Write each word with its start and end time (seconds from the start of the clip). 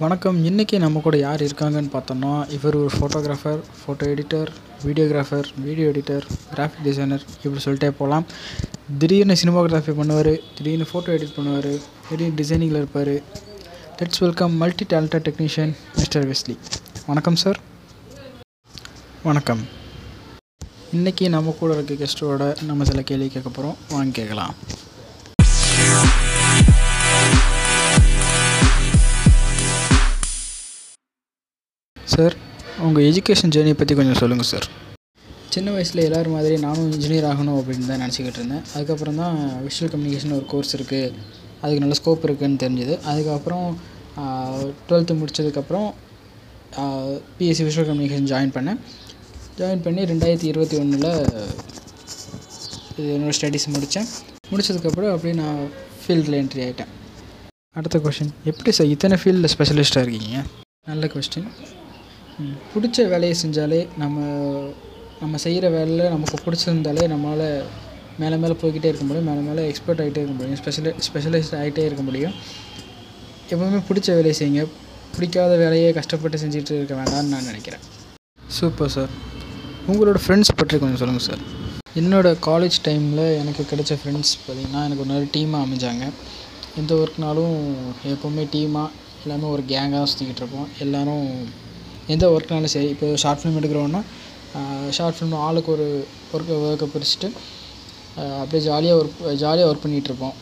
வணக்கம். 0.00 0.38
இன்றைக்கி 0.48 0.76
நம்ம 0.82 1.00
கூட 1.04 1.16
யார் 1.18 1.42
இருக்காங்கன்னு 1.44 1.90
பார்த்தோம்னா 1.94 2.32
இவர் 2.56 2.76
ஒரு 2.80 2.90
photographer 2.94 3.60
photo 3.78 4.06
editor 4.14 4.50
videographer 4.86 5.46
video 5.66 5.86
editor 5.92 6.24
graphic 6.50 6.82
designer 6.86 7.22
இப்படி 7.44 7.62
சொல்லிட்டே 7.66 7.88
போகலாம் 8.00 8.26
திடீர்னு 9.02 9.36
சினிமாகிராஃபி 9.42 9.92
பண்ணுவார் 10.00 10.30
திடீர்னு 10.56 10.88
ஃபோட்டோ 10.90 11.14
எடிட் 11.16 11.34
பண்ணுவார் 11.38 11.70
திடீர்னு 12.08 12.36
டிசைனிங்கில் 12.40 12.80
இருப்பார். 12.82 13.14
Let's 14.00 14.22
welcome 14.24 14.56
multi 14.62 14.86
talented 14.92 15.26
technician 15.28 15.72
mister 16.00 16.26
Wesley 16.32 16.56
வணக்கம் 17.10 17.40
சார் 17.44 17.60
வணக்கம். 19.28 19.62
இன்றைக்கி 20.98 21.26
நம்ம 21.36 21.54
கூட 21.62 21.78
இருக்க 21.78 21.96
கெஸ்ட்டோட 22.02 22.50
நம்ம 22.70 22.90
சில 22.90 23.02
கேள்வி 23.12 23.30
கேட்க 23.36 23.48
போகிறோம் 23.50 23.78
வாங்கி 23.94 24.14
கேட்கலாம். 24.20 24.54
சார். 32.16 32.34
உங்கள் 32.86 33.06
எஜுகேஷன் 33.10 33.52
ஜேர்னி 33.54 33.72
பற்றி 33.78 33.94
கொஞ்சம் 33.98 34.18
சொல்லுங்கள் 34.20 34.48
சார். 34.50 34.66
சின்ன 35.54 35.68
வயசில் 35.74 36.02
எல்லோரும் 36.06 36.34
மாதிரி 36.36 36.54
நானும் 36.64 36.88
இன்ஜினியர் 36.94 37.26
ஆகணும் 37.30 37.58
அப்படின்னு 37.60 37.88
தான் 37.90 38.02
நினச்சிக்கிட்டு 38.02 38.38
இருந்தேன். 38.40 38.64
அதுக்கப்புறம் 38.74 39.18
தான் 39.22 39.36
விஷுவல் 39.66 39.92
கம்யூனிகேஷன் 39.92 40.34
ஒரு 40.38 40.46
கோர்ஸ் 40.52 40.74
இருக்குது 40.78 41.12
அதுக்கு 41.62 41.82
நல்ல 41.84 41.96
ஸ்கோப் 42.00 42.24
இருக்குதுன்னு 42.26 42.60
தெரிஞ்சுது. 42.64 42.94
அதுக்கப்புறம் 43.10 43.66
டுவெல்த்து 44.88 45.16
முடித்ததுக்கப்புறம் 45.20 45.88
பிஎஸ்சி 47.38 47.64
விஷுவல் 47.68 47.88
கம்யூனிகேஷன் 47.90 48.30
ஜாயின் 48.32 48.54
பண்ணேன். 48.56 48.80
ஜாயின் 49.60 49.84
பண்ணி 49.86 50.02
ரெண்டாயிரத்தி 50.12 50.48
இருபத்தி 50.52 50.76
ஒன்றில் 50.82 51.10
என்னோடய 53.14 53.36
ஸ்டடீஸ் 53.38 53.66
முடித்தேன் 53.76 54.08
முடித்ததுக்கப்புறம் 54.50 55.12
அப்படியே 55.14 55.36
நான் 55.42 55.58
ஃபீல்டில் 56.02 56.38
என்ட்ரி 56.42 56.62
ஆகிட்டேன் 56.66 56.92
அடுத்த 57.78 57.96
கொஷின் 58.04 58.34
எப்படி 58.50 58.70
சார்? 58.76 58.92
இத்தனை 58.94 59.16
ஃபீல்டில் 59.22 59.52
ஸ்பெஷலிஸ்ட்டாக 59.54 60.04
இருக்கீங்க? 60.06 60.38
நல்ல 60.90 61.06
கொஸ்டின் 61.14 61.48
பிடிச்ச 62.72 63.08
வேலையை 63.12 63.34
செஞ்சாலே 63.42 63.80
நம்ம 64.02 64.24
நம்ம 65.20 65.36
செய்கிற 65.44 65.66
வேலையில் 65.74 66.12
நமக்கு 66.14 66.38
பிடிச்சிருந்தாலே 66.46 67.04
நம்மளால் 67.12 67.48
மேலே 68.22 68.36
மேலே 68.42 68.54
போய்கிட்டே 68.62 68.90
இருக்க 68.90 69.04
முடியும். 69.08 69.28
மேலே 69.28 69.42
மேலே 69.48 69.62
எக்ஸ்பர்ட் 69.70 70.00
ஆகிட்டே 70.02 70.20
இருக்க 70.22 70.34
முடியும். 70.38 70.58
ஸ்பெஷலி 70.60 70.90
ஸ்பெஷலைஸ்ட் 71.06 71.56
ஆகிட்டே 71.60 71.82
இருக்க 71.88 72.02
முடியும். 72.08 72.34
எப்போவுமே 73.50 73.80
பிடிச்ச 73.88 74.08
வேலையை 74.18 74.36
செய்யுங்க. 74.40 74.62
பிடிக்காத 75.16 75.52
வேலையை 75.56 75.90
கஷ்டப்பட்டு 75.98 76.38
செஞ்சுட்டு 76.42 76.72
இருக்க 76.78 76.94
வேண்டாம்னு 77.00 77.32
நான் 77.34 77.48
நினைக்கிறேன். 77.50 77.82
சூப்பர் 78.58 78.92
சார் 78.96 79.12
உங்களோட 79.90 80.18
ஃப்ரெண்ட்ஸ் 80.24 80.56
பற்றி 80.60 80.78
கொஞ்சம் 80.78 81.00
சொல்லுங்கள் 81.02 81.26
சார் 81.28 81.42
என்னோடய 82.00 82.36
காலேஜ் 82.48 82.78
டைமில் 82.86 83.26
எனக்கு 83.42 83.62
கிடைச்ச 83.72 83.92
ஃப்ரெண்ட்ஸ் 84.00 84.32
பார்த்திங்கன்னா 84.46 84.80
எனக்கு 84.86 85.02
ஒரு 85.04 85.10
நல்ல 85.12 85.26
டீமாக 85.36 85.66
அமைஞ்சாங்க. 85.66 86.06
எந்த 86.80 86.94
ஒர்க்னாலும் 87.02 87.54
எப்போவுமே 88.12 88.44
டீமாக 88.54 88.88
எல்லாமே 89.24 89.46
ஒரு 89.54 89.62
கேங்காக 89.72 90.08
சுற்றிக்கிட்டு 90.10 90.42
இருப்போம். 90.42 90.68
எல்லோரும் 90.84 91.28
எந்த 92.14 92.24
ஒர்க்னாலும் 92.34 92.72
சரி 92.74 92.88
இப்போ 92.94 93.06
ஷார்ட் 93.22 93.40
ஃபிலிம் 93.40 93.58
எடுக்கிறோன்னா 93.60 94.00
ஷார்ட் 94.96 95.16
ஃபிலிம் 95.18 95.36
ஆளுக்கு 95.46 95.70
ஒரு 95.76 95.86
ஒர்க்கை 96.36 96.56
ஒர்க்கை 96.66 96.88
பிரிச்சுட்டு 96.94 97.28
அப்படியே 98.40 98.62
ஜாலியாக 98.66 98.98
ஒர்க் 99.00 99.18
ஜாலியாக 99.44 99.70
ஒர்க் 99.70 99.84
பண்ணிகிட்ருப்போம் 99.84 100.36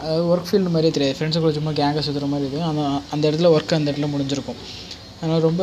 அதாவது 0.00 0.24
ஒர்க் 0.32 0.48
ஃபீல்டு 0.48 0.72
மாதிரியே 0.74 0.92
தெரியாது. 0.96 1.16
ஃப்ரெண்ட்ஸு 1.16 1.40
கூட 1.44 1.52
சும்மா 1.56 1.72
கேங்காக 1.78 2.02
சுற்றுற 2.06 2.26
மாதிரி 2.32 2.46
இருக்கும் 2.46 2.68
அந்த 2.70 2.82
அந்த 3.14 3.22
இடத்துல 3.30 3.50
ஒர்க் 3.56 3.74
அந்த 3.78 3.88
இடத்துல 3.90 4.08
முடிஞ்சிருக்கும். 4.12 4.60
அதனால் 5.18 5.42
ரொம்ப 5.48 5.62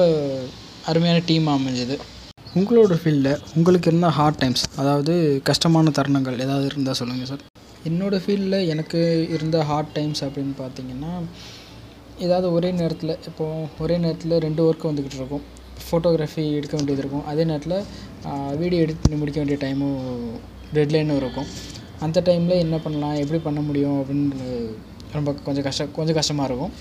அருமையான 0.92 1.22
டீமாக 1.30 1.60
அமைஞ்சது. 1.60 1.96
உங்களோட 2.60 2.94
ஃபீல்டில் 3.02 3.32
உங்களுக்கு 3.58 3.90
இருந்த 3.92 4.10
ஹார்ட் 4.18 4.40
டைம்ஸ் 4.44 4.64
அதாவது 4.82 5.14
கஷ்டமான 5.50 5.92
தருணங்கள் 5.98 6.38
ஏதாவது 6.46 6.68
இருந்தால் 6.72 7.00
சொல்லுங்கள் 7.02 7.30
சார் 7.32 7.44
என்னோடய 7.90 8.22
ஃபீல்டில் 8.24 8.60
எனக்கு 8.74 9.00
இருந்த 9.36 9.58
ஹார்ட் 9.70 9.92
டைம்ஸ் 9.98 10.22
அப்படின்னு 10.28 10.56
பார்த்தீங்கன்னா 10.62 11.12
ஏதாவது 12.26 12.48
ஒரே 12.58 12.70
நேரத்தில் 12.80 13.14
இப்போது 13.30 13.66
ஒரே 13.84 13.96
நேரத்தில் 14.04 14.36
ரெண்டு 14.46 14.62
ஒர்க் 14.68 14.88
வந்துக்கிட்டு 14.90 15.20
இருக்கும் 15.22 15.44
ஃபோட்டோகிராஃபி 15.88 16.44
எடுக்க 16.60 16.74
வேண்டியது 16.78 17.02
இருக்கும். 17.04 17.26
அதே 17.32 17.44
நேரத்தில் 17.52 17.78
வீடியோ 18.62 18.80
எடிட் 18.86 19.04
பண்ணி 19.04 19.18
முடிக்க 19.22 19.40
வேண்டிய 19.42 19.58
டைமும் 19.66 20.00
டெட்லைனும் 20.76 21.20
இருக்கும். 21.22 21.48
அந்த 22.06 22.24
டைமில் 22.28 22.62
என்ன 22.66 22.76
பண்ணலாம் 22.86 23.16
எப்படி 23.24 23.40
பண்ண 23.48 23.62
முடியும் 23.70 23.98
அப்படின்னு 24.02 24.50
ரொம்ப 25.18 25.32
கொஞ்சம் 25.48 25.66
கஷ்டம் 25.68 25.94
கொஞ்சம் 25.98 26.18
கஷ்டமாக 26.20 26.48
இருக்கும். 26.50 26.74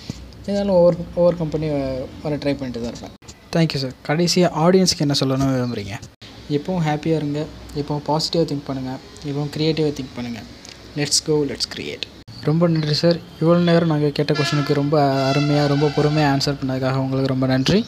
இருந்தாலும் 0.44 0.76
ஒவ்வொரு 0.80 0.98
ஒவ்வொரு 1.18 1.36
கம்பெனி 1.42 1.66
வர 2.24 2.34
ட்ரை 2.42 2.54
பண்ணிட்டு 2.58 2.82
தான் 2.84 2.92
இருப்பேன். 2.92 3.14
தேங்க்யூ 3.54 3.80
சார் 3.84 3.96
கடைசியாக 4.08 4.60
ஆடியன்ஸ்க்கு 4.64 5.06
என்ன 5.06 5.16
சொல்லணும்னு 5.22 5.56
விரும்புகிறீங்க 5.56 5.94
எப்பவும் 6.58 6.84
ஹாப்பியாக 6.88 7.20
இருங்க. 7.22 7.40
எப்பவும் 7.80 8.06
பாசிட்டிவாக 8.10 8.46
திங்க் 8.52 8.68
பண்ணுங்கள் 8.68 9.00
எப்பவும் 9.28 9.50
க்ரியேட்டிவாக 9.56 9.94
திங்க் 9.98 10.14
பண்ணுங்கள் 10.18 10.46
லெட்ஸ் 11.00 11.24
கோ 11.28 11.36
லெட்ஸ் 11.50 11.70
க்ரியேட் 11.74 12.06
ரொம்ப 12.44 12.68
நன்றி 12.68 12.94
சார் 12.94 13.16
இவ்வளோ 13.40 13.58
நேரம் 13.68 13.88
நாங்கள் 13.88 14.12
கேட்ட 14.12 14.32
கொஷனுக்கு 14.32 14.72
ரொம்ப 14.72 14.96
அருமையாக 15.28 15.68
ரொம்ப 15.68 15.86
பொறுமையாக 15.96 16.30
ஆன்சர் 16.34 16.58
பண்ணதுக்காக 16.60 17.02
உங்களுக்கு 17.04 17.32
ரொம்ப 17.32 17.46
நன்றி. 17.46 17.84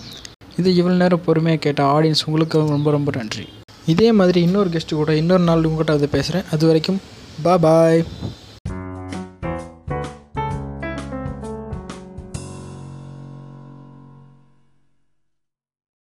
இது 0.56 0.70
இவ்வளோ 0.80 0.96
நேரம் 0.96 1.24
பொறுமையாக 1.24 1.60
கேட்ட 1.60 1.82
ஆடியன்ஸ் 1.84 2.22
உங்களுக்கு 2.26 2.58
ரொம்ப 2.58 2.90
ரொம்ப 2.90 3.10
நன்றி. 3.16 3.48
இதே 3.86 4.12
மாதிரி 4.12 4.42
இன்னொரு 4.42 4.70
கெஸ்ட்டு 4.70 4.94
கூட 4.94 5.14
இன்னொரு 5.14 5.42
நாள் 5.42 5.64
உங்கள்கிட்ட 5.64 5.96
வந்து 5.96 6.08
பேசுகிறேன் 6.08 6.44
அது 6.50 6.66
வரைக்கும் 6.66 7.00
பா 7.42 7.56
பாய் 7.58 8.04